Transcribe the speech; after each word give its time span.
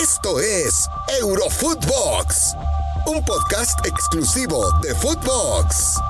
Esto 0.00 0.40
es 0.40 0.88
Eurofootbox, 1.20 2.56
un 3.06 3.22
podcast 3.24 3.86
exclusivo 3.86 4.70
de 4.80 4.94
Footbox. 4.94 6.00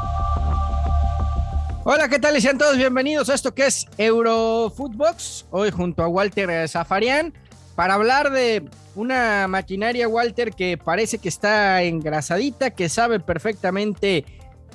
Hola, 1.85 2.09
¿qué 2.09 2.21
tal? 2.21 2.37
Y 2.37 2.41
sean 2.41 2.59
todos 2.59 2.77
bienvenidos 2.77 3.29
a 3.29 3.35
esto 3.35 3.53
que 3.53 3.67
es 3.67 3.87
Eurofootbox. 3.99 5.47
Hoy 5.51 5.73
junto 5.73 6.05
a 6.05 6.09
Walter 6.09 6.69
Zafarian 6.69 7.35
para 7.75 7.95
hablar 7.95 8.31
de 8.31 8.69
una 8.95 9.49
maquinaria, 9.49 10.07
Walter, 10.07 10.53
que 10.53 10.79
parece 10.79 11.19
que 11.19 11.29
está 11.29 11.83
engrasadita, 11.83 12.71
que 12.71 12.89
sabe 12.89 13.19
perfectamente 13.19 14.25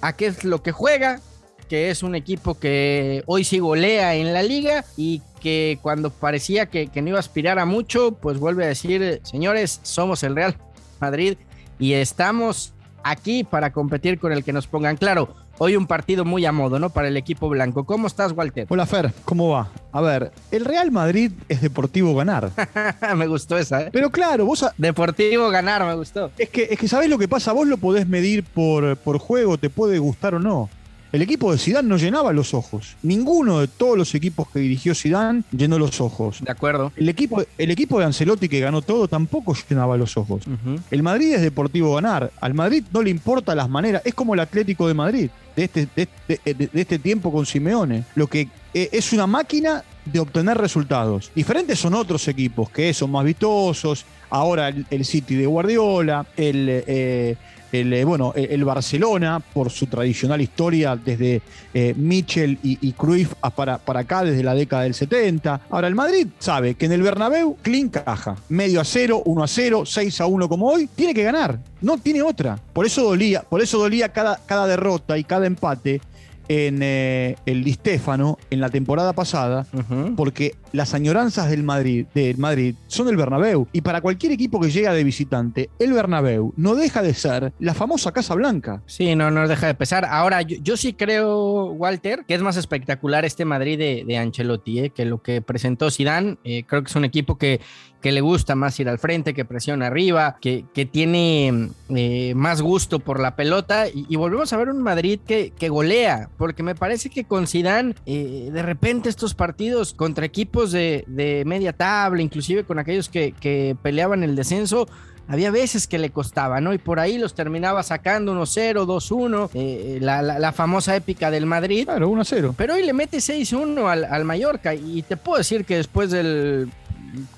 a 0.01 0.13
qué 0.17 0.27
es 0.27 0.43
lo 0.43 0.61
que 0.61 0.73
juega, 0.73 1.21
que 1.69 1.91
es 1.91 2.03
un 2.03 2.13
equipo 2.13 2.59
que 2.59 3.23
hoy 3.25 3.45
sí 3.45 3.59
golea 3.59 4.15
en 4.15 4.33
la 4.33 4.43
liga 4.43 4.83
y 4.97 5.21
que 5.47 5.79
cuando 5.81 6.09
parecía 6.09 6.65
que, 6.65 6.87
que, 6.87 7.01
no 7.01 7.07
iba 7.07 7.17
a 7.19 7.21
aspirar 7.21 7.57
a 7.57 7.65
mucho, 7.65 8.11
pues 8.11 8.37
vuelve 8.37 8.65
a 8.65 8.67
decir, 8.67 9.21
señores, 9.23 9.79
somos 9.81 10.21
el 10.23 10.35
Real 10.35 10.57
Madrid 10.99 11.37
y 11.79 11.93
estamos 11.93 12.73
aquí 13.01 13.45
para 13.45 13.71
competir 13.71 14.19
con 14.19 14.33
el 14.33 14.43
que 14.43 14.51
nos 14.51 14.67
pongan. 14.67 14.97
Claro, 14.97 15.33
hoy 15.57 15.77
un 15.77 15.87
partido 15.87 16.25
muy 16.25 16.45
a 16.45 16.51
modo, 16.51 16.79
¿no? 16.79 16.89
Para 16.89 17.07
el 17.07 17.15
equipo 17.15 17.47
blanco. 17.47 17.85
¿Cómo 17.85 18.07
estás, 18.07 18.33
Walter? 18.33 18.67
Hola, 18.67 18.85
Fer, 18.85 19.13
¿cómo 19.23 19.47
va? 19.47 19.71
A 19.93 20.01
ver, 20.01 20.33
el 20.51 20.65
Real 20.65 20.91
Madrid 20.91 21.31
es 21.47 21.61
deportivo 21.61 22.13
ganar. 22.13 22.51
me 23.15 23.27
gustó 23.27 23.57
esa, 23.57 23.83
¿eh? 23.83 23.89
Pero 23.93 24.09
claro, 24.09 24.45
vos... 24.45 24.63
A... 24.63 24.73
Deportivo 24.77 25.49
ganar, 25.49 25.85
me 25.85 25.95
gustó. 25.95 26.29
Es 26.37 26.49
que, 26.49 26.67
es 26.71 26.77
que 26.77 26.89
sabés 26.89 27.09
lo 27.09 27.17
que 27.17 27.29
pasa, 27.29 27.53
vos 27.53 27.69
lo 27.69 27.77
podés 27.77 28.05
medir 28.05 28.43
por, 28.43 28.97
por 28.97 29.17
juego, 29.17 29.57
te 29.57 29.69
puede 29.69 29.97
gustar 29.97 30.35
o 30.35 30.39
no. 30.39 30.69
El 31.11 31.21
equipo 31.21 31.51
de 31.51 31.57
Zidane 31.57 31.87
no 31.87 31.97
llenaba 31.97 32.33
los 32.33 32.53
ojos. 32.53 32.95
Ninguno 33.01 33.59
de 33.59 33.67
todos 33.67 33.97
los 33.97 34.13
equipos 34.15 34.49
que 34.49 34.59
dirigió 34.59 34.93
Zidane 34.93 35.43
llenó 35.51 35.79
los 35.79 36.01
ojos. 36.01 36.39
De 36.41 36.51
acuerdo. 36.51 36.91
El 36.95 37.09
equipo, 37.09 37.43
el 37.57 37.71
equipo 37.71 37.99
de 37.99 38.05
Ancelotti 38.05 38.49
que 38.49 38.59
ganó 38.59 38.81
todo 38.81 39.07
tampoco 39.07 39.55
llenaba 39.69 39.97
los 39.97 40.17
ojos. 40.17 40.45
Uh 40.47 40.51
-huh. 40.51 40.79
El 40.91 41.03
Madrid 41.03 41.33
es 41.33 41.41
deportivo 41.41 41.95
ganar. 41.95 42.31
Al 42.41 42.53
Madrid 42.53 42.83
no 42.91 43.01
le 43.01 43.09
importa 43.09 43.55
las 43.55 43.69
maneras. 43.69 44.01
Es 44.05 44.13
como 44.13 44.33
el 44.33 44.39
Atlético 44.41 44.87
de 44.87 44.93
Madrid 44.93 45.29
de 45.55 45.63
este, 45.63 45.87
de, 45.95 46.07
de, 46.27 46.69
de 46.71 46.81
este 46.81 46.99
tiempo 46.99 47.31
con 47.31 47.45
Simeone. 47.45 48.03
Lo 48.15 48.27
que 48.27 48.49
es 48.73 49.13
una 49.13 49.27
máquina 49.27 49.83
de 50.11 50.19
obtener 50.19 50.57
resultados. 50.57 51.31
Diferentes 51.35 51.79
son 51.79 51.93
otros 51.93 52.27
equipos 52.27 52.69
que 52.69 52.93
son 52.93 53.11
más 53.11 53.25
vistosos. 53.25 54.05
Ahora 54.29 54.69
el, 54.69 55.05
City 55.05 55.35
de 55.35 55.45
Guardiola, 55.45 56.25
el, 56.35 56.67
eh, 56.69 57.37
el, 57.71 58.05
bueno, 58.05 58.33
el 58.35 58.63
Barcelona, 58.65 59.39
por 59.39 59.69
su 59.69 59.87
tradicional 59.87 60.41
historia 60.41 60.95
desde 60.95 61.41
eh, 61.73 61.93
Mitchell 61.95 62.57
y, 62.63 62.77
y 62.87 62.91
Cruyff 62.93 63.33
para, 63.55 63.77
para 63.77 64.01
acá, 64.01 64.23
desde 64.23 64.43
la 64.43 64.53
década 64.53 64.83
del 64.83 64.93
70. 64.93 65.61
Ahora, 65.69 65.87
el 65.87 65.95
Madrid 65.95 66.27
sabe 66.39 66.75
que 66.75 66.85
en 66.85 66.91
el 66.93 67.01
Bernabéu, 67.01 67.57
clean 67.61 67.89
caja. 67.89 68.35
Medio 68.49 68.81
a 68.81 68.85
cero, 68.85 69.21
1 69.25 69.43
a 69.43 69.47
0, 69.47 69.83
6 69.85 70.21
a 70.21 70.25
1 70.25 70.49
como 70.49 70.69
hoy, 70.69 70.89
tiene 70.93 71.13
que 71.13 71.23
ganar. 71.23 71.59
No 71.81 71.97
tiene 71.97 72.21
otra. 72.21 72.59
Por 72.73 72.85
eso 72.85 73.03
dolía, 73.03 73.43
por 73.43 73.61
eso 73.61 73.77
dolía 73.77 74.09
cada, 74.09 74.39
cada 74.45 74.67
derrota 74.67 75.17
y 75.17 75.23
cada 75.23 75.45
empate 75.45 76.01
en 76.47 76.79
eh, 76.81 77.35
el 77.45 77.63
Di 77.63 77.73
Stéfano 77.73 78.37
en 78.49 78.61
la 78.61 78.69
temporada 78.69 79.13
pasada, 79.13 79.65
uh 79.73 79.77
-huh. 79.77 80.15
porque 80.15 80.55
las 80.71 80.93
añoranzas 80.93 81.49
del 81.49 81.63
Madrid, 81.63 82.05
del 82.13 82.37
Madrid 82.37 82.75
son 82.87 83.07
el 83.07 83.17
Bernabéu. 83.17 83.67
Y 83.71 83.81
para 83.81 84.01
cualquier 84.01 84.31
equipo 84.31 84.59
que 84.59 84.71
llega 84.71 84.93
de 84.93 85.03
visitante, 85.03 85.69
el 85.79 85.93
Bernabéu 85.93 86.53
no 86.57 86.75
deja 86.75 87.01
de 87.01 87.13
ser 87.13 87.53
la 87.59 87.73
famosa 87.73 88.11
Casa 88.11 88.35
Blanca. 88.35 88.81
Sí, 88.85 89.15
no, 89.15 89.31
no 89.31 89.47
deja 89.47 89.67
de 89.67 89.73
pesar. 89.73 90.05
Ahora, 90.05 90.41
yo, 90.41 90.57
yo 90.61 90.77
sí 90.77 90.93
creo, 90.93 91.65
Walter, 91.71 92.25
que 92.27 92.35
es 92.35 92.41
más 92.41 92.57
espectacular 92.57 93.25
este 93.25 93.45
Madrid 93.45 93.77
de, 93.77 94.03
de 94.05 94.17
Ancelotti, 94.17 94.79
eh, 94.79 94.89
que 94.89 95.05
lo 95.05 95.21
que 95.21 95.41
presentó 95.41 95.91
Zidane. 95.91 96.37
Eh, 96.43 96.63
creo 96.65 96.83
que 96.83 96.89
es 96.89 96.95
un 96.95 97.05
equipo 97.05 97.37
que 97.37 97.59
que 98.01 98.11
le 98.11 98.21
gusta 98.21 98.55
más 98.55 98.79
ir 98.79 98.89
al 98.89 98.99
frente, 98.99 99.33
que 99.33 99.45
presiona 99.45 99.87
arriba, 99.87 100.37
que, 100.39 100.65
que 100.73 100.85
tiene 100.85 101.69
eh, 101.89 102.33
más 102.35 102.61
gusto 102.61 102.99
por 102.99 103.19
la 103.19 103.35
pelota 103.35 103.87
y, 103.87 104.05
y, 104.07 104.15
volvemos 104.15 104.53
a 104.53 104.57
ver 104.57 104.69
un 104.69 104.81
Madrid 104.81 105.19
que, 105.25 105.51
que 105.57 105.69
golea, 105.69 106.29
porque 106.37 106.63
me 106.63 106.75
parece 106.75 107.09
que 107.09 107.23
con 107.23 107.47
Zidane 107.47 107.95
eh, 108.05 108.49
de 108.51 108.61
repente 108.61 109.09
estos 109.09 109.33
partidos 109.33 109.93
contra 109.93 110.25
equipos 110.25 110.71
de, 110.71 111.03
de 111.07 111.43
media 111.45 111.73
tabla, 111.73 112.21
inclusive 112.21 112.63
con 112.63 112.79
aquellos 112.79 113.09
que, 113.09 113.33
que 113.33 113.75
peleaban 113.81 114.23
el 114.23 114.35
descenso, 114.35 114.87
había 115.27 115.51
veces 115.51 115.87
que 115.87 115.97
le 115.97 116.09
costaba, 116.09 116.61
¿no? 116.61 116.73
Y 116.73 116.77
por 116.77 116.99
ahí 116.99 117.17
los 117.17 117.33
terminaba 117.33 117.83
sacando 117.83 118.33
1-0, 118.33 118.85
2-1, 118.85 119.49
eh, 119.53 119.97
la, 120.01 120.21
la, 120.21 120.39
la, 120.39 120.53
famosa 120.53 120.95
épica 120.95 121.29
del 121.31 121.45
Madrid. 121.45 121.83
Claro, 121.83 122.09
1-0. 122.09 122.53
Pero 122.55 122.75
hoy 122.75 122.83
le 122.83 122.93
mete 122.93 123.17
6-1 123.17 123.89
al, 123.89 124.05
al 124.05 124.23
Mallorca 124.23 124.73
y 124.73 125.01
te 125.01 125.17
puedo 125.17 125.39
decir 125.39 125.65
que 125.65 125.75
después 125.75 126.11
del 126.11 126.69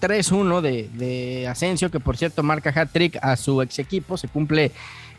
3-1 0.02 0.62
de, 0.62 0.90
de, 0.94 1.48
Asensio, 1.48 1.90
que 1.90 2.00
por 2.00 2.16
cierto 2.16 2.44
marca 2.44 2.72
hat-trick 2.76 3.18
a 3.22 3.36
su 3.36 3.62
ex 3.62 3.80
equipo, 3.80 4.18
se 4.18 4.28
cumple 4.28 4.72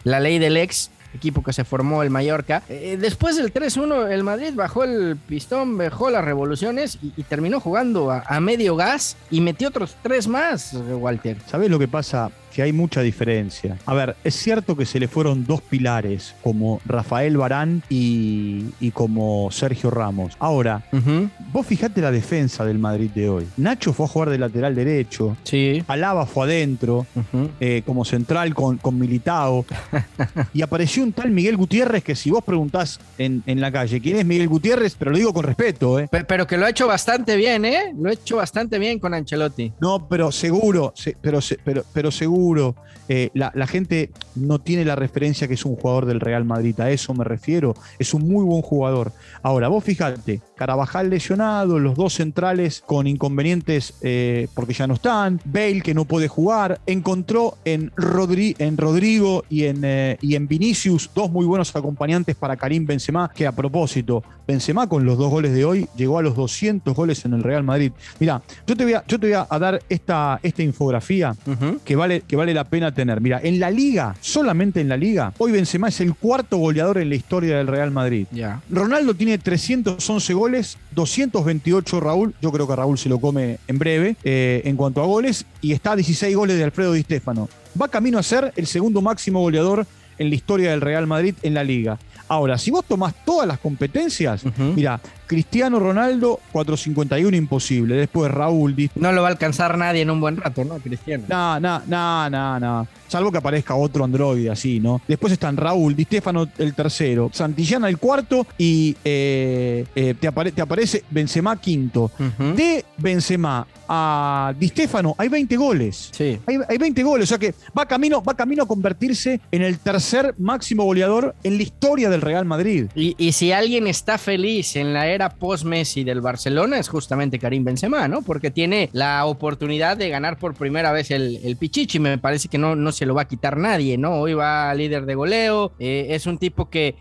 la 0.05 0.21
ley 0.21 0.39
del 0.39 0.57
ex 0.57 0.91
equipo 1.15 1.43
que 1.43 1.53
se 1.53 1.65
formó 1.65 2.03
el 2.03 2.11
Mallorca. 2.11 2.63
Eh, 2.69 2.97
después 3.01 3.37
del 3.37 3.53
3-1 3.53 4.11
el 4.11 4.25
Madrid 4.25 4.53
bajó 4.55 4.85
el 4.85 5.17
pistón, 5.17 5.77
bajó 5.77 6.11
las 6.11 6.25
revoluciones 6.25 6.99
y, 7.03 7.13
y 7.17 7.23
terminó 7.25 7.61
jugando 7.61 8.11
a, 8.11 8.23
a, 8.27 8.41
medio 8.41 8.77
gas 8.77 9.17
y 9.31 9.41
metió 9.41 9.69
otros 9.69 9.97
tres 10.03 10.29
más, 10.29 10.75
Walter. 10.75 11.37
¿Sabes 11.47 11.71
lo 11.71 11.79
que 11.79 11.89
pasa? 11.89 12.31
que 12.53 12.63
hay 12.63 12.73
mucha 12.73 13.01
diferencia. 13.01 13.79
A 13.87 13.95
ver, 13.95 14.17
es 14.25 14.35
cierto 14.35 14.77
que 14.77 14.87
se 14.87 15.01
le 15.01 15.09
fueron 15.09 15.45
dos 15.47 15.63
pilares, 15.63 16.35
como 16.43 16.81
Rafael 16.85 17.37
Barán 17.37 17.83
y, 17.89 18.67
y 18.81 18.91
como 18.91 19.51
Sergio 19.51 19.91
Ramos. 19.91 20.35
Ahora, 20.39 20.83
uh 20.93 20.97
-huh. 20.97 21.31
vos 21.53 21.67
fijate 21.67 22.01
la 22.01 22.11
defensa 22.11 22.65
del 22.65 22.79
Madrid 22.79 23.11
de 23.15 23.29
hoy. 23.29 23.47
Nacho 23.57 23.93
fue 23.93 24.07
a 24.07 24.09
jugar 24.09 24.31
de 24.31 24.39
lateral 24.39 24.75
derecho. 24.75 25.37
Sí. 25.45 25.83
Alaba 25.87 26.27
fue 26.27 26.47
adentro, 26.47 27.07
uh 27.15 27.21
-huh. 27.33 27.51
eh, 27.61 27.83
como 27.87 28.05
central 28.05 28.55
con, 28.55 28.79
con 28.79 28.99
Militao. 28.99 29.65
y 30.53 30.63
apareció 30.63 31.00
un 31.03 31.13
tal 31.13 31.31
Miguel 31.31 31.57
Gutiérrez 31.57 32.03
que 32.03 32.15
si 32.15 32.31
vos 32.31 32.45
preguntás 32.45 33.01
en, 33.19 33.43
en, 33.47 33.61
la 33.61 33.71
calle 33.71 34.01
quién 34.01 34.17
es 34.17 34.27
Miguel 34.27 34.49
Gutiérrez, 34.49 34.97
pero 34.99 35.11
lo 35.11 35.17
digo 35.17 35.33
con 35.33 35.45
respeto. 35.45 35.99
¿eh? 35.99 36.09
Pero, 36.11 36.27
pero, 36.27 36.47
que 36.47 36.57
lo 36.57 36.67
ha 36.67 36.71
hecho 36.71 36.87
bastante 36.87 37.37
bien, 37.37 37.65
¿eh? 37.65 37.93
Lo 37.99 38.11
ha 38.11 38.13
hecho 38.13 38.37
bastante 38.37 38.79
bien 38.79 38.99
con 38.99 39.15
Ancelotti. 39.15 39.73
No, 39.81 40.09
pero 40.09 40.33
seguro, 40.33 40.95
pero, 41.21 41.41
pero, 41.65 41.85
pero 41.93 42.11
seguro. 42.11 42.75
Eh, 43.09 43.31
la, 43.35 43.51
la, 43.57 43.67
gente 43.67 44.11
no 44.37 44.61
tiene 44.61 44.85
la 44.85 44.95
referencia 44.95 45.49
que 45.49 45.55
es 45.55 45.65
un 45.65 45.75
jugador 45.75 46.07
del 46.07 46.21
Real 46.21 46.45
Madrid, 46.45 46.79
a 46.81 46.91
eso 46.91 47.13
me 47.13 47.25
refiero. 47.25 47.75
Es 47.99 48.15
un 48.15 48.23
muy 48.29 48.45
buen 48.45 48.63
jugador. 48.63 49.13
Ahora, 49.43 49.67
vos 49.67 49.83
fíjate, 49.83 50.41
Carabajal 50.61 51.09
lesionado, 51.09 51.79
los 51.79 51.97
dos 51.97 52.13
centrales 52.13 52.83
con 52.85 53.07
inconvenientes 53.07 53.95
eh, 54.03 54.47
porque 54.55 54.75
ya 54.75 54.87
no 54.87 54.93
están, 54.93 55.41
Bale 55.45 55.81
que 55.81 55.95
no 55.95 56.05
puede 56.05 56.29
jugar, 56.29 56.81
encontró 56.87 57.57
en, 57.65 57.91
Rodri 57.97 58.55
en 58.59 58.77
Rodrigo 58.77 59.45
y 59.49 59.65
en, 59.65 59.81
eh, 59.85 60.19
y 60.21 60.35
en 60.35 60.47
Vinicius 60.49 60.90
dos 61.15 61.31
muy 61.31 61.47
buenos 61.47 61.75
acompañantes 61.75 62.37
para 62.37 62.57
Karim 62.57 62.87
Benzema, 62.87 63.31
que 63.35 63.47
a 63.47 63.53
propósito, 63.53 64.23
Benzema 64.47 64.89
con 64.89 65.05
los 65.05 65.19
dos 65.19 65.31
goles 65.31 65.53
de 65.53 65.65
hoy 65.65 65.89
llegó 65.97 66.19
a 66.19 66.23
los 66.23 66.35
200 66.35 66.95
goles 66.95 67.25
en 67.25 67.35
el 67.35 67.43
Real 67.43 67.63
Madrid. 67.63 67.93
Mira, 68.19 68.43
yo 68.67 68.77
te 68.77 68.85
voy 68.85 68.95
a, 68.95 69.05
yo 69.07 69.19
te 69.19 69.29
voy 69.29 69.47
a 69.49 69.59
dar 69.59 69.83
esta, 69.89 70.41
esta 70.43 70.63
infografía 70.63 71.37
uh 71.47 71.51
-huh. 71.51 71.81
que 71.85 71.97
vale 71.97 72.23
que 72.23 72.37
vale 72.37 72.55
la 72.55 72.65
pena 72.65 72.93
tener. 72.93 73.21
Mira, 73.21 73.41
en 73.43 73.61
la 73.61 73.71
liga, 73.71 74.15
solamente 74.21 74.81
en 74.81 74.89
la 74.89 74.97
liga, 74.97 75.33
hoy 75.39 75.53
Benzema 75.53 75.89
es 75.89 76.01
el 76.01 76.15
cuarto 76.15 76.57
goleador 76.59 76.99
en 76.99 77.09
la 77.09 77.15
historia 77.15 77.57
del 77.57 77.67
Real 77.67 77.91
Madrid. 77.91 78.27
Yeah. 78.33 78.61
Ronaldo 78.71 79.15
tiene 79.15 79.39
311 79.39 80.35
goles, 80.35 80.79
228 80.95 82.01
Raúl, 82.01 82.35
yo 82.41 82.53
creo 82.53 82.67
que 82.67 82.77
Raúl 82.77 82.99
se 82.99 83.09
lo 83.09 83.19
come 83.21 83.59
en 83.67 83.79
breve, 83.79 84.17
eh, 84.25 84.63
en 84.65 84.77
cuanto 84.77 85.03
a 85.03 85.07
goles, 85.07 85.45
y 85.61 85.73
está 85.73 85.93
a 85.93 85.97
16 85.97 86.37
goles 86.37 86.57
de 86.57 86.65
Alfredo 86.65 86.93
Di 86.93 87.03
Stéfano. 87.03 87.49
Va 87.81 87.89
camino 87.89 88.19
a 88.19 88.23
ser 88.23 88.53
el 88.57 88.67
segundo 88.67 89.01
máximo 89.01 89.41
goleador 89.41 89.87
en 90.21 90.29
la 90.29 90.37
historia 90.37 90.71
del 90.71 90.83
Real 90.83 91.07
Madrid 91.07 91.35
en 91.43 91.55
la 91.55 91.65
liga. 91.65 91.99
Ahora, 92.29 92.59
si 92.59 92.71
vos 92.71 92.85
tomás 92.85 93.15
todas 93.25 93.49
las 93.49 93.59
competencias, 93.59 94.45
uh 94.45 94.51
-huh. 94.51 94.75
mira, 94.75 95.01
Cristiano 95.31 95.79
Ronaldo, 95.79 96.41
451 96.51 97.37
imposible. 97.37 97.95
Después 97.95 98.33
Raúl. 98.33 98.91
No 98.97 99.13
lo 99.13 99.23
va 99.23 99.29
a 99.29 99.31
alcanzar 99.31 99.79
nadie 99.79 100.03
en 100.03 100.11
un 100.11 100.21
buen 100.21 100.37
rato, 100.37 100.65
¿no, 100.65 100.75
Cristiano? 100.79 101.23
No, 101.29 101.61
no, 101.61 101.81
no, 101.87 102.29
no, 102.29 102.59
no. 102.59 102.89
Salvo 103.07 103.31
que 103.31 103.39
aparezca 103.39 103.75
otro 103.75 104.05
androide 104.05 104.51
así, 104.51 104.81
¿no? 104.81 105.01
Después 105.07 105.33
están 105.33 105.57
Raúl, 105.57 105.95
Di 105.97 106.05
Stefano 106.05 106.49
el 106.59 106.75
tercero, 106.75 107.31
Santillana 107.33 107.89
el 107.89 107.99
cuarto 107.99 108.47
y 108.57 108.97
eh, 109.05 109.85
eh, 109.95 110.15
te, 110.19 110.29
apare 110.29 110.53
te, 110.53 110.63
aparece 110.63 111.05
Benzema 111.11 111.61
quinto. 111.61 112.11
Uh 112.19 112.25
-huh. 112.25 112.55
De 112.55 112.85
Benzema 112.97 113.67
a 113.89 114.55
Di 114.57 114.69
Stefano 114.69 115.17
hay 115.19 115.29
20 115.29 115.57
goles. 115.57 116.11
Sí. 116.13 116.39
Hay, 116.47 116.59
hay 116.69 116.79
20 116.79 117.03
goles, 117.03 117.25
o 117.25 117.27
sea 117.27 117.39
que 117.39 117.55
va 117.77 117.87
camino, 117.87 118.23
va 118.23 118.35
camino 118.35 118.63
a 118.63 118.69
convertirse 118.69 119.41
en 119.51 119.63
el 119.63 119.81
tercer 119.81 120.37
máximo 120.39 120.85
goleador 120.85 121.35
en 121.43 121.57
la 121.57 121.65
historia 121.65 122.11
del 122.11 122.21
Real 122.21 122.45
Madrid. 122.45 122.87
Y, 122.95 123.17
y 123.19 123.33
si 123.33 123.51
alguien 123.51 123.89
está 123.89 124.19
feliz 124.19 124.77
en 124.77 124.95
la 124.95 125.09
era 125.09 125.20
post-Messi 125.29 126.03
del 126.03 126.21
Barcelona 126.21 126.79
es 126.79 126.89
justamente 126.89 127.39
Karim 127.39 127.65
Benzema, 127.65 128.09
¿no? 128.09 128.23
Porque 128.23 128.51
tiene 128.51 128.89
la 128.93 129.27
oportunidad 129.27 129.97
de 129.97 130.09
ganar 130.09 130.39
por 130.39 130.55
primera 130.55 130.93
vez 130.93 131.11
el, 131.11 131.41
el 131.45 131.57
Pichichi. 131.57 131.99
Me 131.99 132.19
parece 132.19 132.49
que 132.49 132.59
no, 132.59 132.75
no 132.75 132.93
se 132.93 133.07
lo 133.07 133.15
va 133.15 133.23
a 133.23 133.29
quitar 133.29 133.57
nadie, 133.57 133.99
¿no? 133.99 134.15
Hoy 134.15 134.35
va 134.35 134.75
líder 134.75 135.07
de 135.07 135.15
goleo. 135.15 135.73
Eh, 135.79 136.09
es 136.11 136.27
un 136.27 136.39
tipo 136.39 136.71
que 136.71 136.97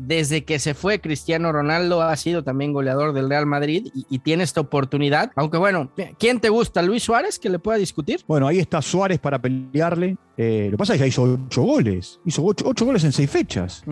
desde 0.00 0.44
que 0.44 0.58
se 0.58 0.74
fue 0.74 1.00
Cristiano 1.00 1.52
Ronaldo 1.52 2.02
ha 2.02 2.16
sido 2.16 2.42
también 2.42 2.72
goleador 2.72 3.12
del 3.12 3.28
Real 3.28 3.46
Madrid 3.46 3.88
y, 3.94 4.18
tiene 4.20 4.42
esta 4.42 4.60
oportunidad. 4.60 5.32
Aunque 5.36 5.58
bueno, 5.58 5.90
¿quién 6.18 6.40
te 6.40 6.48
gusta? 6.48 6.80
¿Luis 6.82 7.02
Suárez 7.02 7.38
que 7.38 7.50
le 7.50 7.58
pueda 7.58 7.78
discutir? 7.78 8.20
Bueno, 8.26 8.46
ahí 8.46 8.58
está 8.58 8.80
Suárez 8.80 9.18
para 9.18 9.38
pelearle. 9.38 10.16
Eh, 10.36 10.66
lo 10.66 10.72
que 10.72 10.78
pasa 10.78 10.94
es 10.94 11.02
que 11.02 11.08
hizo 11.08 11.22
ocho 11.22 11.62
goles. 11.62 12.20
Hizo 12.24 12.42
ocho, 12.44 12.84
goles 12.86 13.04
en 13.04 13.12
seis 13.12 13.30
fechas. 13.30 13.84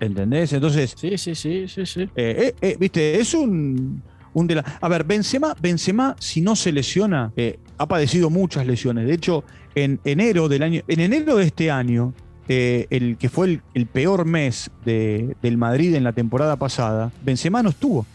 ¿Entendés? 0.00 0.52
Entonces. 0.52 0.94
Sí, 0.96 1.18
sí, 1.18 1.34
sí, 1.34 1.66
sí, 1.66 1.86
sí. 1.86 2.08
Viste, 2.78 3.20
es 3.20 3.34
un 3.34 4.02
de 4.34 4.54
la... 4.56 4.78
A 4.80 4.88
ver, 4.88 5.04
Benzema, 5.04 5.54
Benzema, 5.60 6.16
si 6.18 6.40
no 6.40 6.56
se 6.56 6.72
lesiona, 6.72 7.32
eh, 7.36 7.58
ha 7.78 7.86
padecido 7.86 8.30
muchas 8.30 8.66
lesiones. 8.66 9.06
De 9.06 9.14
hecho, 9.14 9.44
en 9.74 10.00
enero 10.04 10.48
del 10.48 10.62
año, 10.62 10.82
en 10.88 11.00
enero 11.00 11.36
de 11.36 11.44
este 11.44 11.70
año, 11.70 12.14
eh, 12.48 12.86
el 12.90 13.16
que 13.16 13.28
fue 13.28 13.60
el, 13.74 13.86
peor 13.86 14.24
mes 14.24 14.70
del 14.84 15.56
Madrid 15.56 15.94
en 15.94 16.04
la 16.04 16.12
temporada 16.12 16.56
pasada, 16.56 17.10
Benzema 17.24 17.62
no 17.62 17.70
estuvo, 17.70 18.06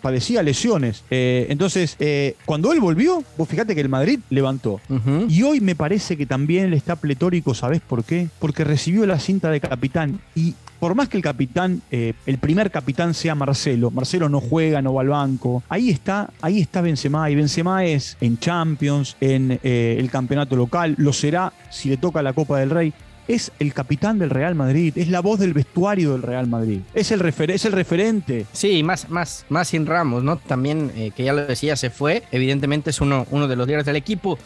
padecía 0.00 0.42
lesiones. 0.42 1.04
Eh, 1.10 1.46
entonces, 1.48 1.96
cuando 2.44 2.72
él 2.72 2.80
volvió, 2.80 3.22
vos 3.36 3.48
fíjate 3.48 3.74
que 3.74 3.80
el 3.80 3.88
Madrid 3.88 4.20
levantó. 4.30 4.80
Y 5.28 5.42
hoy 5.42 5.60
me 5.60 5.74
parece 5.74 6.16
que 6.16 6.26
también 6.26 6.66
él 6.66 6.74
está 6.74 6.96
pletórico, 6.96 7.54
¿sabés 7.54 7.80
por 7.80 8.04
qué? 8.04 8.28
Porque 8.38 8.64
recibió 8.64 9.06
la 9.06 9.18
cinta 9.18 9.50
de 9.50 9.60
capitán 9.60 10.20
y 10.34 10.54
por 10.84 10.94
más 10.94 11.08
que 11.08 11.16
el 11.16 11.22
capitán, 11.22 11.80
eh, 11.90 12.12
el 12.26 12.36
primer 12.36 12.70
capitán 12.70 13.14
sea 13.14 13.34
Marcelo, 13.34 13.90
Marcelo 13.90 14.28
no 14.28 14.38
juega, 14.38 14.82
no 14.82 14.92
va 14.92 15.00
al 15.00 15.08
banco, 15.08 15.62
ahí 15.70 15.88
está, 15.88 16.28
ahí 16.42 16.60
está 16.60 16.82
Benzema, 16.82 17.30
y 17.30 17.34
Benzema 17.34 17.86
es 17.86 18.18
en 18.20 18.38
Champions, 18.38 19.16
en 19.18 19.58
eh, 19.62 19.96
el 19.98 20.10
campeonato 20.10 20.56
local, 20.56 20.94
lo 20.98 21.14
será 21.14 21.54
si 21.70 21.88
le 21.88 21.96
toca 21.96 22.20
la 22.20 22.34
Copa 22.34 22.58
del 22.58 22.68
Rey, 22.68 22.92
es 23.28 23.52
el 23.58 23.72
capitán 23.72 24.18
del 24.18 24.30
Real 24.30 24.54
Madrid, 24.54 24.92
es 24.96 25.08
la 25.08 25.20
voz 25.20 25.38
del 25.38 25.54
vestuario 25.54 26.12
del 26.12 26.22
Real 26.22 26.46
Madrid, 26.46 26.80
es 26.94 27.10
el, 27.10 27.22
es 27.22 27.64
el 27.64 27.72
referente. 27.72 28.46
Sí, 28.52 28.82
más, 28.82 29.10
más, 29.10 29.46
más 29.48 29.68
sin 29.68 29.86
Ramos, 29.86 30.22
¿no? 30.22 30.36
También, 30.36 30.92
eh, 30.96 31.10
que 31.14 31.24
ya 31.24 31.32
lo 31.32 31.46
decía, 31.46 31.76
se 31.76 31.90
fue, 31.90 32.22
evidentemente 32.32 32.90
es 32.90 33.00
uno, 33.00 33.26
uno 33.30 33.48
de 33.48 33.56
los 33.56 33.66
líderes 33.66 33.86
del 33.86 33.96
equipo. 33.96 34.38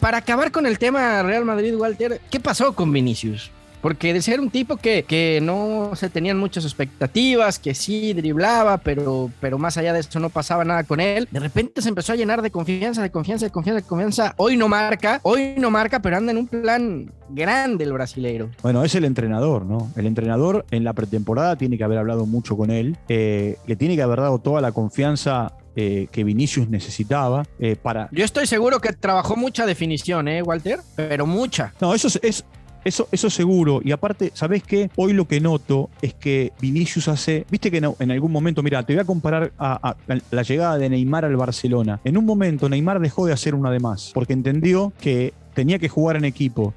para 0.00 0.18
acabar 0.18 0.52
con 0.52 0.66
el 0.66 0.78
tema 0.78 1.22
Real 1.22 1.44
Madrid, 1.44 1.74
Walter, 1.74 2.20
¿qué 2.30 2.40
pasó 2.40 2.74
con 2.74 2.92
Vinicius? 2.92 3.50
Porque 3.84 4.14
de 4.14 4.22
ser 4.22 4.40
un 4.40 4.48
tipo 4.48 4.78
que, 4.78 5.02
que 5.02 5.40
no 5.42 5.90
se 5.94 6.08
tenían 6.08 6.38
muchas 6.38 6.64
expectativas, 6.64 7.58
que 7.58 7.74
sí 7.74 8.14
driblaba, 8.14 8.78
pero, 8.78 9.30
pero 9.40 9.58
más 9.58 9.76
allá 9.76 9.92
de 9.92 10.00
eso 10.00 10.18
no 10.20 10.30
pasaba 10.30 10.64
nada 10.64 10.84
con 10.84 11.00
él, 11.00 11.28
de 11.30 11.38
repente 11.38 11.82
se 11.82 11.90
empezó 11.90 12.14
a 12.14 12.16
llenar 12.16 12.40
de 12.40 12.50
confianza, 12.50 13.02
de 13.02 13.10
confianza, 13.10 13.44
de 13.44 13.52
confianza, 13.52 13.82
de 13.82 13.86
confianza. 13.86 14.34
Hoy 14.38 14.56
no 14.56 14.68
marca, 14.68 15.20
hoy 15.22 15.56
no 15.58 15.70
marca, 15.70 16.00
pero 16.00 16.16
anda 16.16 16.32
en 16.32 16.38
un 16.38 16.46
plan 16.46 17.12
grande 17.28 17.84
el 17.84 17.92
brasileiro. 17.92 18.48
Bueno, 18.62 18.82
es 18.84 18.94
el 18.94 19.04
entrenador, 19.04 19.66
¿no? 19.66 19.90
El 19.96 20.06
entrenador 20.06 20.64
en 20.70 20.82
la 20.82 20.94
pretemporada 20.94 21.56
tiene 21.56 21.76
que 21.76 21.84
haber 21.84 21.98
hablado 21.98 22.24
mucho 22.24 22.56
con 22.56 22.70
él, 22.70 22.96
eh, 23.10 23.58
le 23.66 23.76
tiene 23.76 23.96
que 23.96 24.02
haber 24.02 24.20
dado 24.20 24.38
toda 24.38 24.62
la 24.62 24.72
confianza 24.72 25.52
eh, 25.76 26.06
que 26.10 26.22
Vinicius 26.22 26.68
necesitaba 26.68 27.42
eh, 27.58 27.74
para... 27.74 28.08
Yo 28.12 28.24
estoy 28.24 28.46
seguro 28.46 28.80
que 28.80 28.92
trabajó 28.92 29.36
mucha 29.36 29.66
definición, 29.66 30.28
¿eh, 30.28 30.40
Walter? 30.40 30.78
Pero 30.94 31.26
mucha. 31.26 31.74
No, 31.80 31.92
eso 31.94 32.08
es, 32.22 32.44
eso, 32.84 33.08
eso 33.12 33.30
seguro. 33.30 33.80
Y 33.84 33.92
aparte, 33.92 34.30
¿sabes 34.34 34.62
qué? 34.62 34.90
Hoy 34.96 35.12
lo 35.12 35.26
que 35.26 35.40
noto 35.40 35.90
es 36.02 36.14
que 36.14 36.52
Vinicius 36.60 37.08
hace. 37.08 37.46
Viste 37.50 37.70
que 37.70 37.78
en, 37.78 38.10
algún 38.10 38.32
momento, 38.32 38.62
mira, 38.62 38.82
te 38.82 38.94
voy 38.94 39.00
a 39.00 39.04
comparar 39.04 39.52
a, 39.58 39.96
la 40.30 40.42
llegada 40.42 40.78
de 40.78 40.88
Neymar 40.88 41.24
al 41.24 41.36
Barcelona. 41.36 42.00
En 42.04 42.16
un 42.16 42.24
momento, 42.24 42.68
Neymar 42.68 43.00
dejó 43.00 43.26
de 43.26 43.32
hacer 43.32 43.54
una 43.54 43.70
de 43.70 43.80
más, 43.80 44.10
porque 44.14 44.32
entendió 44.32 44.92
que 45.00 45.32
tenía 45.54 45.78
que 45.78 45.88
jugar 45.88 46.16
en 46.16 46.24
equipo. 46.24 46.74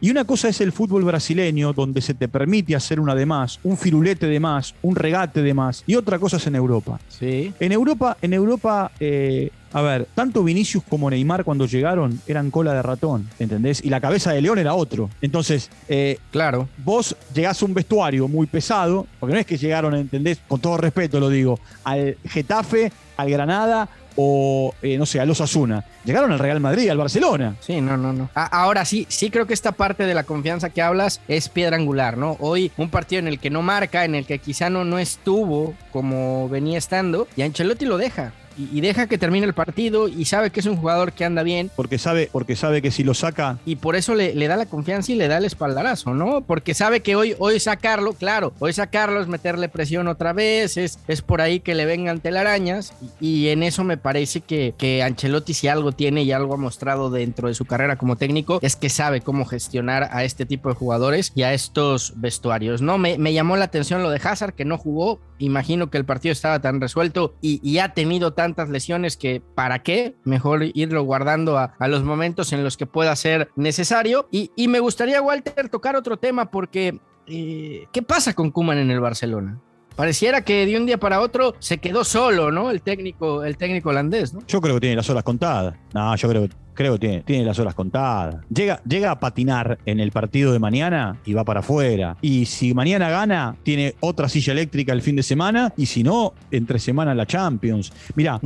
Y 0.00 0.10
una 0.10 0.24
cosa 0.24 0.48
es 0.48 0.60
el 0.60 0.72
fútbol 0.72 1.04
brasileño, 1.04 1.72
donde 1.72 2.02
se 2.02 2.12
te 2.12 2.28
permite 2.28 2.76
hacer 2.76 3.00
una 3.00 3.14
de 3.14 3.24
más, 3.24 3.60
un 3.62 3.76
firulete 3.76 4.26
de 4.26 4.40
más, 4.40 4.74
un 4.82 4.96
regate 4.96 5.42
de 5.42 5.54
más. 5.54 5.84
Y 5.86 5.94
otra 5.94 6.18
cosa 6.18 6.36
es 6.36 6.46
en 6.46 6.56
Europa. 6.56 7.00
Sí. 7.08 7.52
En 7.60 7.72
Europa, 7.72 8.16
en 8.20 8.34
Europa 8.34 8.90
eh, 9.00 9.50
a 9.72 9.82
ver, 9.82 10.06
tanto 10.14 10.42
Vinicius 10.42 10.84
como 10.88 11.10
Neymar 11.10 11.44
cuando 11.44 11.66
llegaron 11.66 12.20
eran 12.26 12.50
cola 12.50 12.72
de 12.72 12.82
ratón, 12.82 13.28
¿entendés? 13.38 13.84
Y 13.84 13.90
la 13.90 14.00
cabeza 14.00 14.32
de 14.32 14.40
León 14.40 14.58
era 14.58 14.74
otro. 14.74 15.10
Entonces, 15.20 15.70
eh, 15.88 16.18
claro, 16.30 16.68
vos 16.84 17.16
llegás 17.34 17.60
a 17.60 17.64
un 17.64 17.74
vestuario 17.74 18.28
muy 18.28 18.46
pesado, 18.46 19.06
porque 19.20 19.34
no 19.34 19.40
es 19.40 19.46
que 19.46 19.58
llegaron, 19.58 19.94
¿entendés? 19.94 20.40
Con 20.48 20.60
todo 20.60 20.76
respeto 20.76 21.20
lo 21.20 21.28
digo, 21.28 21.58
al 21.84 22.16
Getafe, 22.24 22.92
al 23.16 23.30
Granada 23.30 23.88
o, 24.16 24.74
eh, 24.82 24.96
no 24.96 25.04
sé, 25.04 25.20
a 25.20 25.26
los 25.26 25.40
Asuna. 25.40 25.84
Llegaron 26.04 26.32
al 26.32 26.38
Real 26.38 26.58
Madrid, 26.58 26.88
al 26.88 26.96
Barcelona. 26.96 27.56
Sí, 27.60 27.80
no, 27.80 27.96
no, 27.96 28.12
no. 28.12 28.30
ahora 28.34 28.84
sí, 28.84 29.06
sí 29.08 29.30
creo 29.30 29.46
que 29.46 29.54
esta 29.54 29.72
parte 29.72 30.04
de 30.04 30.14
la 30.14 30.24
confianza 30.24 30.70
que 30.70 30.82
hablas 30.82 31.20
es 31.28 31.48
piedra 31.48 31.76
angular, 31.76 32.16
¿no? 32.16 32.36
Hoy 32.40 32.72
un 32.78 32.88
partido 32.88 33.20
en 33.20 33.28
el 33.28 33.38
que 33.38 33.50
no 33.50 33.62
marca, 33.62 34.04
en 34.04 34.14
el 34.14 34.24
que 34.24 34.38
quizá 34.38 34.70
no, 34.70 34.84
no 34.84 34.98
estuvo 34.98 35.74
como 35.92 36.48
venía 36.48 36.78
estando, 36.78 37.28
y 37.36 37.42
Ancelotti 37.42 37.84
lo 37.84 37.98
deja 37.98 38.32
y, 38.58 38.80
deja 38.80 39.06
que 39.06 39.18
termine 39.18 39.46
el 39.46 39.54
partido 39.54 40.08
y 40.08 40.24
sabe 40.24 40.50
que 40.50 40.60
es 40.60 40.66
un 40.66 40.76
jugador 40.76 41.12
que 41.12 41.24
anda 41.24 41.42
bien. 41.42 41.70
Porque 41.74 41.98
sabe, 41.98 42.28
porque 42.32 42.56
sabe 42.56 42.82
que 42.82 42.90
si 42.90 43.04
lo 43.04 43.14
saca. 43.14 43.58
Y 43.66 43.76
por 43.76 43.96
eso 43.96 44.14
le, 44.14 44.34
da 44.46 44.56
la 44.56 44.66
confianza 44.66 45.12
y 45.12 45.16
le 45.16 45.28
da 45.28 45.38
el 45.38 45.44
espaldarazo, 45.44 46.14
¿no? 46.14 46.42
Porque 46.42 46.74
sabe 46.74 47.00
que 47.00 47.16
hoy, 47.16 47.34
hoy 47.38 47.60
sacarlo, 47.60 48.12
claro, 48.12 48.52
hoy 48.58 48.72
sacarlo 48.72 49.20
es 49.20 49.26
meterle 49.28 49.68
presión 49.68 50.08
otra 50.08 50.32
vez, 50.32 50.76
es, 50.76 50.98
es 51.08 51.22
por 51.22 51.40
ahí 51.40 51.60
que 51.60 51.74
le 51.74 51.84
vengan 51.84 52.20
telarañas. 52.20 52.92
Y, 53.20 53.46
en 53.48 53.62
eso 53.62 53.84
me 53.84 53.96
parece 53.96 54.40
que, 54.40 54.74
que 54.76 55.02
Ancelotti, 55.02 55.54
si 55.54 55.68
algo 55.68 55.92
tiene 55.92 56.22
y 56.22 56.32
algo 56.32 56.54
ha 56.54 56.58
mostrado 56.58 57.10
dentro 57.10 57.48
de 57.48 57.54
su 57.54 57.64
carrera 57.64 57.96
como 57.96 58.16
técnico, 58.16 58.58
es 58.62 58.76
que 58.76 58.88
sabe 58.88 59.20
cómo 59.20 59.44
gestionar 59.44 60.08
a 60.10 60.24
este 60.24 60.46
tipo 60.46 60.68
de 60.68 60.74
jugadores 60.74 61.32
y 61.34 61.42
a 61.42 61.52
estos 61.52 62.14
vestuarios, 62.16 62.82
¿no? 62.82 62.98
Me, 62.98 63.18
me 63.18 63.32
llamó 63.32 63.56
la 63.56 63.66
atención 63.66 64.02
lo 64.02 64.10
de 64.10 64.20
Hazard, 64.22 64.54
que 64.54 64.64
no 64.64 64.78
jugó. 64.78 65.20
Imagino 65.38 65.90
que 65.90 65.98
el 65.98 66.04
partido 66.04 66.32
estaba 66.32 66.60
tan 66.60 66.80
resuelto 66.80 67.34
y, 67.42 67.60
y 67.62 67.78
ha 67.78 67.92
tenido 67.92 68.32
tan 68.32 68.45
tantas 68.46 68.68
lesiones 68.68 69.16
que 69.16 69.42
para 69.54 69.82
qué, 69.82 70.14
mejor 70.22 70.62
irlo 70.74 71.02
guardando 71.02 71.58
a, 71.58 71.74
los 71.88 72.04
momentos 72.04 72.52
en 72.52 72.62
los 72.62 72.76
que 72.76 72.86
pueda 72.86 73.16
ser 73.16 73.50
necesario. 73.56 74.28
Y, 74.30 74.68
me 74.68 74.78
gustaría, 74.78 75.20
Walter, 75.20 75.68
tocar 75.68 75.96
otro 75.96 76.16
tema 76.16 76.50
porque 76.50 77.00
eh, 77.26 77.86
¿qué 77.92 78.02
pasa 78.02 78.34
con 78.34 78.52
Kuman 78.52 78.78
en 78.78 78.90
el 78.90 79.00
Barcelona? 79.00 79.60
Pareciera 79.96 80.42
que 80.42 80.64
de 80.66 80.76
un 80.76 80.86
día 80.86 80.98
para 80.98 81.20
otro 81.20 81.54
se 81.58 81.78
quedó 81.78 82.04
solo, 82.04 82.52
¿no? 82.52 82.70
El 82.70 82.82
técnico, 82.82 83.42
el 83.42 83.56
técnico 83.56 83.88
holandés, 83.88 84.32
¿no? 84.32 84.40
Yo 84.46 84.60
creo 84.60 84.74
que 84.74 84.80
tiene 84.80 84.96
las 84.96 85.08
horas 85.08 85.24
contadas. 85.24 85.74
No, 85.92 86.14
yo 86.14 86.28
creo 86.28 86.42
que 86.42 86.54
creo 86.76 86.92
que 86.94 86.98
tiene, 87.00 87.22
tiene 87.22 87.44
las 87.44 87.58
horas 87.58 87.74
contadas. 87.74 88.36
Llega, 88.48 88.80
llega 88.88 89.10
a 89.10 89.18
patinar 89.18 89.78
en 89.86 89.98
el 89.98 90.12
partido 90.12 90.52
de 90.52 90.58
mañana 90.58 91.18
y 91.24 91.32
va 91.32 91.44
para 91.44 91.60
afuera. 91.60 92.16
Y 92.20 92.46
si 92.46 92.74
mañana 92.74 93.08
gana, 93.08 93.56
tiene 93.62 93.94
otra 94.00 94.28
silla 94.28 94.52
eléctrica 94.52 94.92
el 94.92 95.02
fin 95.02 95.16
de 95.16 95.22
semana. 95.22 95.72
Y 95.76 95.86
si 95.86 96.02
no, 96.02 96.34
entre 96.50 96.78
semana 96.78 97.14
la 97.14 97.26
Champions. 97.26 97.92
Mira, 98.14 98.40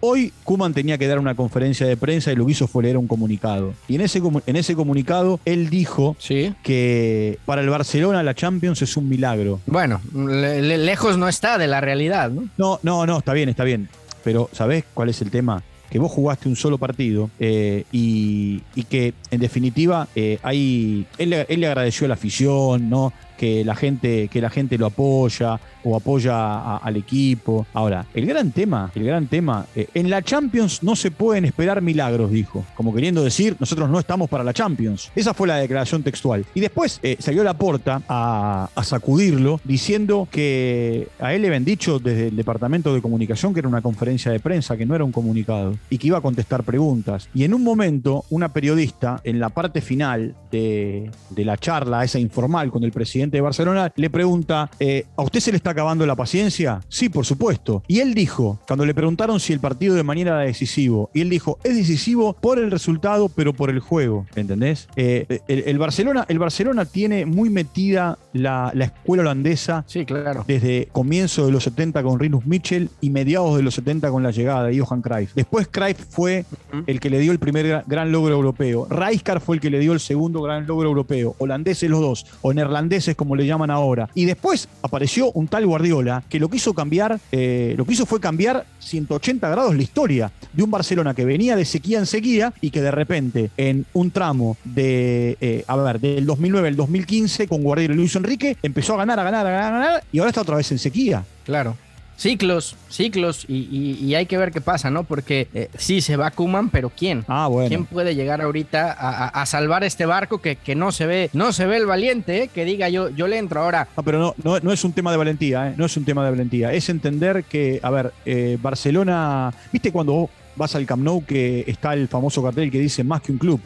hoy 0.00 0.32
Kuman 0.44 0.74
tenía 0.74 0.98
que 0.98 1.06
dar 1.06 1.18
una 1.18 1.34
conferencia 1.34 1.86
de 1.86 1.96
prensa 1.96 2.32
y 2.32 2.36
lo 2.36 2.44
que 2.44 2.52
hizo 2.52 2.66
fue 2.66 2.82
leer 2.82 2.96
un 2.96 3.06
comunicado. 3.06 3.74
Y 3.88 3.94
en 3.94 4.02
ese, 4.02 4.20
en 4.46 4.56
ese 4.56 4.74
comunicado 4.74 5.40
él 5.44 5.70
dijo 5.70 6.16
que 6.62 7.38
para 7.46 7.62
el 7.62 7.70
Barcelona 7.70 8.22
la 8.22 8.34
Champions 8.34 8.82
es 8.82 8.96
un 8.96 9.08
milagro. 9.08 9.60
Bueno, 9.66 10.00
lejos 10.14 11.16
no 11.16 11.28
está 11.28 11.58
de 11.58 11.66
la 11.66 11.80
realidad, 11.80 12.30
¿no? 12.30 12.48
No, 12.58 12.80
no, 12.82 13.06
no, 13.06 13.18
está 13.18 13.32
bien, 13.32 13.48
está 13.48 13.64
bien. 13.64 13.88
Pero, 14.24 14.50
¿sabés 14.52 14.84
cuál 14.94 15.08
es 15.08 15.22
el 15.22 15.30
tema? 15.30 15.62
Que 15.90 15.98
vos 15.98 16.10
jugaste 16.10 16.48
un 16.48 16.56
solo 16.56 16.78
partido 16.78 17.30
eh, 17.38 17.84
y, 17.92 18.62
que 18.90 19.14
en 19.30 19.40
definitiva 19.40 20.08
eh, 20.14 20.38
él, 20.44 21.06
él, 21.48 21.60
le 21.60 21.66
agradeció 21.66 22.06
a 22.06 22.08
la 22.08 22.14
afición, 22.14 22.88
¿no? 22.88 23.12
Que 23.38 23.64
la 23.64 23.74
gente, 23.74 24.28
que 24.28 24.42
la 24.42 24.50
gente 24.50 24.76
lo 24.76 24.86
apoya 24.86 25.58
o 25.84 25.96
apoya 25.96 26.76
al 26.76 26.96
equipo. 26.96 27.66
Ahora, 27.72 28.04
el 28.12 28.26
gran 28.26 28.50
tema, 28.50 28.90
el 28.94 29.04
gran 29.04 29.26
tema, 29.26 29.64
eh, 29.74 29.88
en 29.94 30.10
la 30.10 30.20
Champions 30.22 30.82
no 30.82 30.96
se 30.96 31.10
pueden 31.10 31.44
esperar 31.44 31.80
milagros, 31.80 32.30
dijo, 32.30 32.64
como 32.74 32.92
queriendo 32.92 33.22
decir, 33.22 33.56
nosotros 33.58 33.88
no 33.88 33.98
estamos 33.98 34.28
para 34.28 34.44
la 34.44 34.52
Champions. 34.52 35.10
Esa 35.14 35.32
fue 35.32 35.48
la 35.48 35.56
declaración 35.56 36.02
textual. 36.02 36.44
Y 36.54 36.60
después 36.60 36.98
eh, 37.02 37.16
salió 37.20 37.44
la 37.44 37.54
porta 37.54 38.02
a, 38.08 38.68
sacudirlo, 38.82 39.60
diciendo 39.64 40.26
que 40.30 41.08
a 41.20 41.34
él 41.34 41.42
le 41.42 41.48
habían 41.48 41.64
dicho 41.64 41.98
desde 41.98 42.28
el 42.28 42.36
departamento 42.36 42.94
de 42.94 43.02
comunicación 43.02 43.52
que 43.52 43.60
era 43.60 43.68
una 43.68 43.82
conferencia 43.82 44.32
de 44.32 44.40
prensa, 44.40 44.78
que 44.78 44.86
no 44.86 44.94
era 44.94 45.04
un 45.04 45.12
comunicado, 45.12 45.76
y 45.90 45.98
que 45.98 46.06
iba 46.06 46.18
a 46.18 46.22
contestar 46.22 46.64
preguntas. 46.64 47.28
Y 47.34 47.44
en 47.44 47.52
un 47.52 47.62
momento, 47.62 48.24
una 48.30 48.52
periodista, 48.52 49.20
en 49.24 49.38
la 49.38 49.50
parte 49.50 49.82
final 49.82 50.34
de, 50.50 51.10
de 51.30 51.44
la 51.44 51.58
charla, 51.58 52.02
esa 52.02 52.18
informal 52.18 52.70
con 52.70 52.82
el 52.82 52.92
presidente, 52.92 53.27
de 53.30 53.40
Barcelona, 53.40 53.92
le 53.96 54.10
pregunta, 54.10 54.70
eh, 54.80 55.06
¿a 55.16 55.22
usted 55.22 55.40
se 55.40 55.50
le 55.50 55.56
está 55.56 55.70
acabando 55.70 56.06
la 56.06 56.16
paciencia? 56.16 56.80
Sí, 56.88 57.08
por 57.08 57.26
supuesto. 57.26 57.82
Y 57.86 58.00
él 58.00 58.14
dijo, 58.14 58.58
cuando 58.66 58.86
le 58.86 58.94
preguntaron 58.94 59.40
si 59.40 59.52
el 59.52 59.60
partido 59.60 59.94
de 59.94 60.02
mañana 60.02 60.30
era 60.30 60.40
decisivo, 60.40 61.10
y 61.14 61.20
él 61.20 61.30
dijo, 61.30 61.58
es 61.64 61.76
decisivo 61.76 62.34
por 62.34 62.58
el 62.58 62.70
resultado, 62.70 63.28
pero 63.28 63.52
por 63.52 63.70
el 63.70 63.80
juego, 63.80 64.26
¿entendés? 64.34 64.88
Eh, 64.96 65.40
el, 65.48 65.78
Barcelona, 65.78 66.24
el 66.28 66.38
Barcelona 66.38 66.84
tiene 66.84 67.26
muy 67.26 67.50
metida 67.50 68.18
la, 68.42 68.72
escuela 68.78 69.22
holandesa 69.22 69.84
sí, 69.86 70.04
claro. 70.04 70.44
desde 70.46 70.88
comienzo 70.92 71.46
de 71.46 71.52
los 71.52 71.64
70 71.64 72.02
con 72.02 72.18
Rinus 72.18 72.46
Mitchell 72.46 72.88
y 73.00 73.10
mediados 73.10 73.56
de 73.56 73.62
los 73.62 73.74
70 73.74 74.10
con 74.10 74.22
la 74.22 74.30
llegada 74.30 74.64
de 74.64 74.78
Johan 74.78 75.02
Cruyff. 75.02 75.34
Después 75.34 75.68
Cruyff 75.68 75.98
fue 76.08 76.44
el 76.86 77.00
que 77.00 77.10
le 77.10 77.18
dio 77.18 77.32
el 77.32 77.38
primer 77.38 77.84
gran 77.86 78.12
logro 78.12 78.34
europeo. 78.34 78.86
Rijkaard 78.88 79.40
fue 79.40 79.56
el 79.56 79.60
que 79.60 79.70
le 79.70 79.78
dio 79.78 79.92
el 79.92 80.00
segundo 80.00 80.42
gran 80.42 80.66
logro 80.66 80.88
europeo. 80.88 81.34
Holandeses 81.38 81.88
los 81.90 82.00
dos, 82.00 82.26
o 82.42 82.52
neerlandeses 82.52 83.14
como 83.16 83.36
le 83.36 83.46
llaman 83.46 83.70
ahora. 83.70 84.08
Y 84.14 84.24
después 84.24 84.68
apareció 84.82 85.30
un 85.32 85.48
tal 85.48 85.66
Guardiola 85.66 86.22
que 86.28 86.38
lo 86.38 86.48
quiso 86.48 86.74
cambiar, 86.74 87.20
eh, 87.32 87.74
lo 87.76 87.84
que 87.84 87.92
hizo 87.92 88.06
fue 88.06 88.20
cambiar 88.20 88.64
180 88.78 89.48
grados 89.48 89.74
la 89.74 89.82
historia 89.82 90.32
de 90.52 90.62
un 90.62 90.70
Barcelona 90.70 91.14
que 91.14 91.24
venía 91.24 91.56
de 91.56 91.64
sequía 91.64 91.98
en 91.98 92.06
sequía 92.06 92.52
y 92.60 92.70
que 92.70 92.80
de 92.80 92.90
repente 92.90 93.50
en 93.56 93.86
un 93.92 94.10
tramo 94.10 94.56
de, 94.64 95.36
eh, 95.40 95.64
a 95.66 95.76
ver, 95.76 96.00
del 96.00 96.26
2009 96.26 96.68
al 96.68 96.76
2015 96.76 97.48
con 97.48 97.62
Guardiola 97.62 97.94
y 97.94 97.96
Luis 97.96 98.16
Enrique 98.16 98.27
empezó 98.62 98.94
a 98.94 98.98
ganar, 98.98 99.18
a 99.18 99.24
ganar, 99.24 99.46
a 99.46 99.50
ganar, 99.50 99.72
a 99.72 99.78
ganar 99.78 100.04
y 100.12 100.18
ahora 100.18 100.30
está 100.30 100.42
otra 100.42 100.56
vez 100.56 100.70
en 100.72 100.78
sequía. 100.78 101.24
Claro. 101.44 101.76
Ciclos, 102.18 102.74
ciclos, 102.88 103.44
y, 103.48 104.12
hay 104.16 104.26
que 104.26 104.36
ver 104.36 104.50
qué 104.50 104.60
pasa, 104.60 104.90
¿no? 104.90 105.04
Porque 105.04 105.46
eh, 105.54 105.70
sí 105.78 106.00
se 106.00 106.16
va 106.16 106.32
Kuman, 106.32 106.68
pero 106.68 106.90
¿quién? 106.90 107.24
Ah, 107.28 107.46
bueno. 107.46 107.68
¿Quién 107.68 107.84
puede 107.84 108.16
llegar 108.16 108.42
ahorita 108.42 108.90
a, 108.90 109.46
salvar 109.46 109.84
este 109.84 110.04
barco 110.04 110.38
que, 110.38 110.56
que, 110.56 110.74
no 110.74 110.90
se 110.90 111.06
ve, 111.06 111.30
no 111.32 111.52
se 111.52 111.66
ve 111.66 111.76
el 111.76 111.86
valiente, 111.86 112.42
eh? 112.42 112.50
que 112.52 112.64
diga 112.64 112.88
yo, 112.88 113.10
yo 113.10 113.28
le 113.28 113.38
entro 113.38 113.60
ahora? 113.60 113.86
No, 113.96 114.02
pero 114.02 114.34
no, 114.42 114.58
no, 114.60 114.72
es 114.72 114.82
un 114.82 114.92
tema 114.92 115.12
de 115.12 115.16
valentía, 115.16 115.68
¿eh? 115.68 115.74
no 115.76 115.86
es 115.86 115.96
un 115.96 116.04
tema 116.04 116.24
de 116.24 116.32
valentía. 116.32 116.72
Es 116.72 116.88
entender 116.88 117.44
que, 117.44 117.78
a 117.84 117.90
ver, 117.90 118.12
eh, 118.26 118.58
Barcelona, 118.60 119.54
¿viste 119.72 119.92
cuando 119.92 120.28
vas 120.58 120.74
al 120.74 120.84
Camp 120.84 121.02
Nou 121.02 121.24
que 121.24 121.64
está 121.66 121.94
el 121.94 122.08
famoso 122.08 122.42
cartel 122.42 122.70
que 122.70 122.80
dice 122.80 123.04
más 123.04 123.22
que 123.22 123.32
un 123.32 123.38
club. 123.38 123.60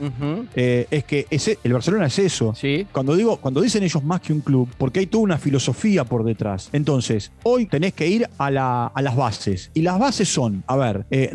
Eh, 0.54 0.86
es 0.90 1.04
que 1.04 1.26
ese, 1.30 1.58
el 1.64 1.72
Barcelona 1.72 2.06
es 2.06 2.18
eso. 2.18 2.54
Sí. 2.54 2.86
Cuando 2.92 3.16
digo, 3.16 3.38
cuando 3.38 3.60
dicen 3.60 3.82
ellos 3.82 4.04
más 4.04 4.20
que 4.20 4.32
un 4.32 4.40
club, 4.40 4.68
porque 4.78 5.00
hay 5.00 5.06
toda 5.06 5.24
una 5.24 5.38
filosofía 5.38 6.04
por 6.04 6.24
detrás. 6.24 6.68
Entonces, 6.72 7.32
hoy 7.42 7.66
tenés 7.66 7.94
que 7.94 8.06
ir 8.06 8.28
a, 8.38 8.50
las 8.50 9.16
bases. 9.16 9.70
Y 9.74 9.82
las 9.82 9.98
bases 9.98 10.28
son, 10.28 10.62
a 10.66 10.76
ver, 10.76 11.06
eh, 11.10 11.32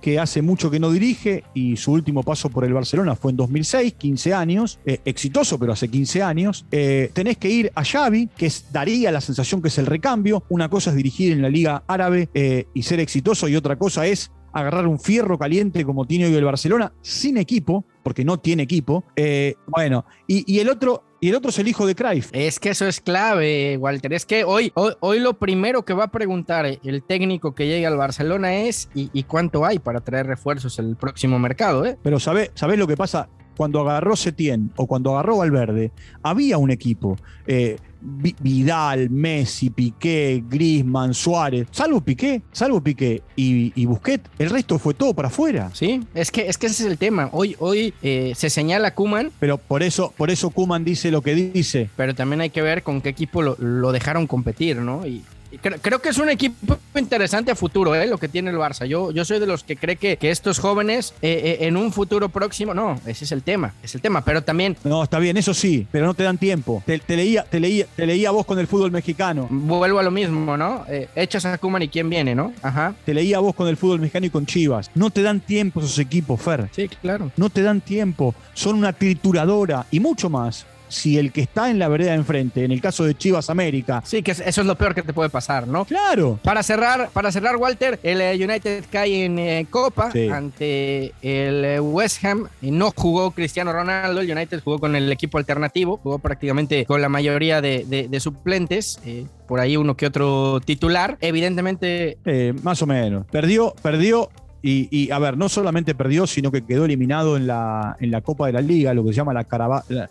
que 0.00 0.18
hace 0.18 0.42
mucho 0.42 0.70
que 0.70 0.80
no 0.80 0.90
dirige 0.90 1.44
y 1.54 1.76
su 1.76 1.92
último 1.92 2.22
paso 2.22 2.50
por 2.50 2.64
el 2.64 2.72
Barcelona 2.72 3.14
fue 3.14 3.30
en 3.30 3.36
2006, 3.36 3.94
15 3.94 4.34
años, 4.34 4.78
eh, 4.84 5.00
exitoso, 5.04 5.58
pero 5.58 5.72
hace 5.72 5.88
15 5.88 6.22
años. 6.22 6.64
Eh, 6.72 7.10
tenés 7.12 7.36
que 7.38 7.48
ir 7.48 7.72
a 7.74 7.84
Xavi, 7.84 8.28
que 8.36 8.50
daría 8.72 9.12
la 9.12 9.20
sensación 9.20 9.62
que 9.62 9.68
es 9.68 9.78
el 9.78 9.86
recambio. 9.86 10.42
Una 10.48 10.68
cosa 10.68 10.90
es 10.90 10.96
dirigir 10.96 11.32
en 11.32 11.42
la 11.42 11.48
Liga 11.48 11.82
Árabe 11.86 12.28
y 12.74 12.82
ser 12.82 13.00
exitoso 13.00 13.48
y 13.48 13.56
otra 13.56 13.76
cosa 13.76 14.06
es 14.06 14.30
agarrar 14.52 14.86
un 14.86 14.98
fierro 14.98 15.38
caliente 15.38 15.84
como 15.84 16.06
tiene 16.06 16.26
hoy 16.26 16.34
el 16.34 16.44
Barcelona, 16.44 16.92
sin 17.00 17.36
equipo, 17.36 17.84
porque 18.02 18.24
no 18.24 18.38
tiene 18.38 18.62
equipo. 18.62 19.04
Eh, 19.16 19.54
bueno, 19.66 20.04
y, 20.26 20.58
el 20.58 20.68
otro. 20.68 21.04
Y 21.20 21.28
el 21.28 21.36
otro 21.36 21.50
es 21.50 21.58
el 21.60 21.68
hijo 21.68 21.86
de 21.86 21.94
Cruyff. 21.94 22.30
Es 22.32 22.58
que 22.58 22.70
eso 22.70 22.84
es 22.84 23.00
clave, 23.00 23.76
Walter. 23.76 24.12
Es 24.12 24.26
que 24.26 24.42
hoy, 24.42 24.72
hoy, 24.74 25.20
lo 25.20 25.34
primero 25.34 25.84
que 25.84 25.92
va 25.92 26.04
a 26.04 26.10
preguntar 26.10 26.66
el 26.66 27.02
técnico 27.04 27.54
que 27.54 27.68
llegue 27.68 27.86
al 27.86 27.96
Barcelona 27.96 28.56
es 28.56 28.88
¿y, 28.92 29.22
cuánto 29.22 29.64
hay 29.64 29.78
para 29.78 30.00
traer 30.00 30.26
refuerzos 30.26 30.80
en 30.80 30.86
el 30.86 30.96
próximo 30.96 31.38
mercado? 31.38 31.86
Eh? 31.86 31.96
Pero 32.02 32.18
¿sabés 32.18 32.50
sabe 32.54 32.76
lo 32.76 32.88
que 32.88 32.96
pasa? 32.96 33.28
Cuando 33.56 33.80
agarró 33.82 34.16
Setién 34.16 34.72
o 34.74 34.88
cuando 34.88 35.12
agarró 35.12 35.36
Valverde, 35.36 35.92
había 36.24 36.58
un 36.58 36.72
equipo. 36.72 37.16
Eh, 37.46 37.76
Vidal, 38.02 39.10
Messi, 39.10 39.70
Piqué, 39.70 40.42
Grisman, 40.48 41.14
Suárez, 41.14 41.68
salvo 41.70 42.00
Piqué, 42.00 42.42
salvo 42.52 42.80
Piqué 42.82 43.22
y, 43.36 43.72
y, 43.80 43.86
Busquets, 43.86 44.28
el 44.38 44.50
resto 44.50 44.78
fue 44.78 44.94
todo 44.94 45.14
para 45.14 45.28
afuera. 45.28 45.70
Sí, 45.72 46.02
es 46.14 46.30
que, 46.30 46.48
es 46.48 46.58
que 46.58 46.66
ese 46.66 46.84
es 46.84 46.90
el 46.90 46.98
tema. 46.98 47.30
Hoy, 47.32 47.56
hoy 47.58 47.94
eh, 48.02 48.32
se 48.36 48.50
señala 48.50 48.94
Kuman. 48.94 49.30
Pero 49.38 49.58
por 49.58 49.82
eso, 49.82 50.12
por 50.16 50.30
eso 50.30 50.50
Kuman 50.50 50.84
dice 50.84 51.10
lo 51.10 51.22
que 51.22 51.34
dice. 51.34 51.88
Pero 51.96 52.14
también 52.14 52.40
hay 52.40 52.50
que 52.50 52.62
ver 52.62 52.82
con 52.82 53.00
qué 53.00 53.10
equipo 53.10 53.42
lo, 53.42 53.56
lo 53.58 53.92
dejaron 53.92 54.26
competir, 54.26 54.76
¿no? 54.78 55.06
Y 55.06 55.22
Creo, 55.60 56.00
que 56.00 56.08
es 56.08 56.18
un 56.18 56.30
equipo 56.30 56.78
interesante 56.94 57.50
a 57.50 57.54
futuro, 57.54 57.94
¿eh? 57.94 58.06
lo 58.06 58.18
que 58.18 58.28
tiene 58.28 58.50
el 58.50 58.56
Barça. 58.56 58.86
Yo, 58.86 59.10
yo 59.10 59.24
soy 59.24 59.38
de 59.38 59.46
los 59.46 59.64
que 59.64 59.76
cree 59.76 59.96
que, 59.96 60.16
que 60.16 60.30
estos 60.30 60.58
jóvenes 60.58 61.14
eh, 61.20 61.58
eh, 61.60 61.66
en 61.66 61.76
un 61.76 61.92
futuro 61.92 62.28
próximo, 62.28 62.74
no, 62.74 63.00
ese 63.06 63.24
es 63.24 63.32
el 63.32 63.42
tema, 63.42 63.74
es 63.82 63.94
el 63.94 64.00
tema, 64.00 64.24
pero 64.24 64.42
también... 64.42 64.76
No, 64.84 65.02
está 65.02 65.18
bien, 65.18 65.36
eso 65.36 65.52
sí, 65.52 65.86
pero 65.90 66.06
no 66.06 66.14
te 66.14 66.22
dan 66.22 66.38
tiempo. 66.38 66.82
Te, 66.86 67.00
leía, 67.08 67.44
te, 67.44 67.60
leía, 67.60 67.86
te 67.94 68.06
leía 68.06 68.30
vos 68.30 68.46
con 68.46 68.58
el 68.58 68.66
fútbol 68.66 68.90
mexicano. 68.90 69.46
Vuelvo 69.50 69.98
a 69.98 70.02
lo 70.02 70.10
mismo, 70.10 70.56
¿no? 70.56 70.84
Echas 71.14 71.44
a 71.44 71.58
Kuman 71.58 71.82
y 71.82 71.88
quién 71.88 72.08
viene, 72.08 72.34
¿no? 72.34 72.52
Ajá. 72.62 72.94
Te 73.04 73.12
leía 73.12 73.38
vos 73.38 73.54
con 73.54 73.68
el 73.68 73.76
fútbol 73.76 74.00
mexicano 74.00 74.26
y 74.26 74.30
con 74.30 74.46
Chivas. 74.46 74.90
No 74.94 75.10
te 75.10 75.22
dan 75.22 75.40
tiempo 75.40 75.80
esos 75.80 75.98
equipos, 75.98 76.40
Fer. 76.40 76.68
Sí, 76.72 76.88
claro. 76.88 77.30
No 77.36 77.50
te 77.50 77.62
dan 77.62 77.80
tiempo. 77.80 78.34
Son 78.54 78.76
una 78.76 78.92
trituradora 78.92 79.86
y 79.90 80.00
mucho 80.00 80.30
más 80.30 80.66
si 80.92 81.18
el 81.18 81.32
que 81.32 81.40
está 81.40 81.70
en 81.70 81.78
la 81.78 81.88
vereda 81.88 82.10
de 82.10 82.18
enfrente, 82.18 82.64
en 82.64 82.70
el 82.70 82.80
caso 82.80 83.04
de 83.04 83.14
Chivas 83.16 83.48
América. 83.50 84.02
Sí, 84.04 84.22
que 84.22 84.32
eso 84.32 84.42
es 84.42 84.66
lo 84.66 84.76
peor 84.76 84.94
que 84.94 85.02
te 85.02 85.12
puede 85.12 85.30
pasar, 85.30 85.66
¿no? 85.66 85.84
Claro. 85.86 86.38
Para 86.42 86.62
cerrar, 86.62 87.08
para 87.12 87.32
cerrar 87.32 87.56
Walter, 87.56 87.98
el 88.02 88.20
eh, 88.20 88.34
United 88.34 88.84
cae 88.90 89.24
en 89.24 89.38
eh, 89.38 89.66
Copa 89.70 90.10
ante 90.32 91.14
el 91.22 91.64
eh, 91.64 91.80
West 91.80 92.24
Ham. 92.24 92.48
No 92.60 92.92
jugó 92.94 93.30
Cristiano 93.30 93.72
Ronaldo, 93.72 94.20
el 94.20 94.30
United 94.30 94.60
jugó 94.62 94.78
con 94.78 94.94
el 94.94 95.10
equipo 95.10 95.38
alternativo, 95.38 95.98
jugó 96.02 96.18
prácticamente 96.18 96.84
con 96.84 97.00
la 97.00 97.08
mayoría 97.08 97.60
de, 97.60 98.08
suplentes. 98.20 99.00
por 99.48 99.60
ahí 99.60 99.76
uno 99.76 99.96
que 99.96 100.06
otro 100.06 100.60
titular. 100.60 101.16
Evidentemente. 101.20 102.18
más 102.62 102.82
o 102.82 102.86
menos. 102.86 103.26
Perdió, 103.30 103.74
perdió 103.82 104.28
y, 104.64 105.10
a 105.10 105.18
ver, 105.18 105.36
no 105.36 105.48
solamente 105.48 105.94
perdió, 105.94 106.26
sino 106.26 106.52
que 106.52 106.62
quedó 106.62 106.84
eliminado 106.84 107.36
en 107.36 107.46
la, 107.46 107.96
en 107.98 108.10
la 108.10 108.20
Copa 108.20 108.46
de 108.46 108.52
la 108.52 108.60
Liga, 108.60 108.94
lo 108.94 109.04
que 109.04 109.10
se 109.10 109.16
llama 109.16 109.32
la, 109.32 109.46
la, 109.88 110.10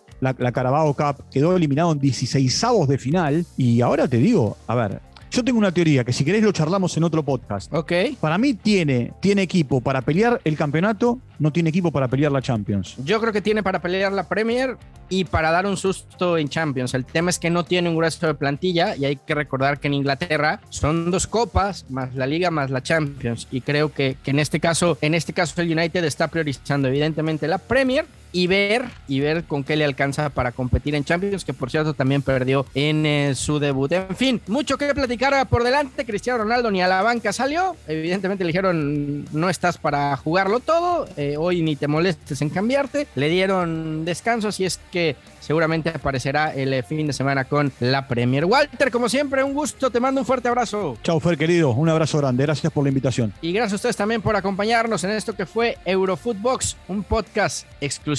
Carabao 0.54 0.94
Cup. 0.94 1.24
Quedó 1.32 1.56
eliminado 1.56 1.92
en 1.92 2.00
16 2.00 2.66
de 2.88 2.98
final. 2.98 3.46
Y 3.58 3.82
ahora 3.82 4.08
te 4.08 4.18
digo, 4.18 4.58
a 4.68 4.76
ver, 4.76 5.02
yo 5.32 5.46
tengo 5.46 5.58
una 5.58 5.72
teoría 5.72 6.04
que 6.04 6.12
si 6.12 6.26
querés 6.26 6.44
lo 6.44 6.52
charlamos 6.52 6.98
en 6.98 7.06
otro 7.06 7.24
podcast. 7.24 7.74
Ok. 7.74 7.94
Para 8.20 8.38
mí 8.38 8.54
tiene, 8.54 9.14
tiene 9.22 9.44
equipo 9.44 9.80
para 9.80 10.02
pelear 10.02 10.42
el 10.44 10.58
campeonato, 10.58 11.20
no 11.40 11.54
tiene 11.54 11.70
equipo 11.70 11.90
para 11.90 12.10
pelear 12.10 12.34
la 12.34 12.42
Champions. 12.42 12.98
Yo 13.06 13.22
creo 13.22 13.32
que 13.32 13.42
tiene 13.42 13.64
para 13.64 13.82
pelear 13.82 14.12
la 14.12 14.28
Premier 14.28 14.78
y 15.08 15.24
para 15.24 15.52
dar 15.52 15.66
un 15.66 15.78
susto 15.78 16.38
en 16.38 16.50
Champions. 16.50 16.94
El 16.94 17.06
tema 17.06 17.30
es 17.30 17.40
que 17.40 17.50
no 17.50 17.64
tiene 17.64 17.88
un 17.88 17.96
grueso 17.96 18.28
de 18.28 18.34
plantilla 18.34 18.98
y 18.98 19.06
hay 19.06 19.16
que 19.16 19.34
recordar 19.34 19.80
que 19.80 19.88
en 19.88 19.94
Inglaterra 19.94 20.60
son 20.70 21.10
dos 21.12 21.28
copas, 21.28 21.86
más 21.90 22.14
la 22.14 22.28
Liga, 22.28 22.52
más 22.52 22.70
la 22.70 22.84
Champions. 22.84 23.48
Y 23.52 23.62
creo 23.62 23.94
que, 23.94 24.18
que 24.22 24.32
en 24.32 24.40
este 24.40 24.60
caso, 24.60 24.98
en 25.00 25.14
este 25.14 25.32
caso 25.32 25.62
el 25.62 25.72
United 25.72 26.04
está 26.04 26.28
priorizando 26.28 26.90
evidentemente 26.90 27.48
la 27.48 27.58
Premier 27.58 28.06
y 28.32 28.48
ver 28.48 28.86
y 29.08 29.20
ver 29.20 29.44
con 29.44 29.64
qué 29.64 29.76
le 29.76 29.86
alcanza 29.86 30.30
para 30.30 30.52
competir 30.52 30.96
en 30.96 31.04
Champions, 31.04 31.46
que 31.46 31.54
por 31.54 31.70
cierto 31.70 31.94
también 31.94 32.22
perdió 32.22 32.66
en 32.74 33.06
eh, 33.06 33.34
su 33.36 33.60
debut. 33.60 33.92
En 33.92 34.16
fin, 34.16 34.42
mucho 34.48 34.78
que 34.78 34.94
platicar 34.94 35.48
por 35.48 35.64
delante. 35.64 36.06
Cristiano 36.06 36.40
Ronaldo 36.40 36.72
ni 36.72 36.82
a 36.82 36.88
la 36.88 37.02
banca 37.02 37.34
salió. 37.34 37.76
Evidentemente 37.88 38.44
le 38.44 38.50
dijeron 38.50 39.26
no 39.32 39.50
estás 39.50 39.78
para 39.78 40.16
jugarlo 40.18 40.60
todo. 40.60 41.08
Eh, 41.18 41.36
hoy 41.38 41.62
ni 41.62 41.76
te 41.76 41.88
molestes 41.88 42.42
en 42.42 42.50
cambiarte. 42.50 43.08
Le 43.16 43.30
dieron 43.30 44.06
descanso, 44.06 44.50
así 44.50 44.66
es 44.66 44.80
que 44.92 45.16
seguramente 45.40 45.90
aparecerá 45.90 46.54
el 46.54 46.74
eh, 46.74 46.84
fin 46.84 47.08
de 47.08 47.14
semana 47.14 47.46
con 47.46 47.72
la 47.80 48.08
Premier. 48.08 48.46
Walter, 48.46 48.92
como 48.92 49.10
siempre, 49.10 49.44
un 49.44 49.54
gusto. 49.54 49.90
Te 49.90 50.00
mando 50.00 50.22
un 50.22 50.28
fuerte 50.28 50.48
abrazo. 50.48 50.98
Chao, 51.04 51.20
Fer, 51.20 51.38
querido. 51.38 51.72
Un 51.72 51.90
abrazo 51.90 52.18
grande. 52.18 52.44
Gracias 52.44 52.72
por 52.72 52.84
la 52.84 52.90
invitación. 52.90 53.34
Y 53.42 53.52
gracias 53.52 53.74
a 53.74 53.76
ustedes 53.76 53.98
también 53.98 54.22
por 54.22 54.36
acompañarnos 54.36 55.04
en 55.04 55.12
esto 55.12 55.34
que 55.34 55.46
fue 55.46 55.78
Eurofootbox, 55.86 56.78
un 56.88 57.04
podcast 57.04 57.66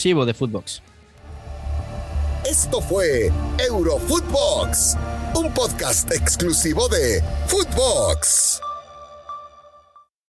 de 0.03 0.35
Footbox. 0.35 0.83
Esto 2.45 2.81
fue 2.81 3.31
Eurofootbox, 3.59 4.97
un 5.37 5.55
podcast 5.55 6.11
exclusivo 6.11 6.89
de 6.89 7.23
Footbox. 7.47 8.61